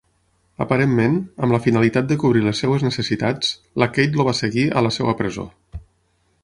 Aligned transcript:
Aparentment, 0.63 1.17
amb 1.47 1.55
la 1.55 1.59
finalitat 1.65 2.07
de 2.13 2.17
cobrir 2.23 2.41
les 2.47 2.63
seves 2.65 2.87
necessitats, 2.87 3.53
la 3.83 3.89
Kate 3.99 4.21
el 4.21 4.27
va 4.31 4.37
seguir 4.43 4.67
a 4.81 4.87
la 4.87 4.95
seva 4.99 5.19
presó. 5.21 5.49